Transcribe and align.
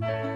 Música 0.00 0.27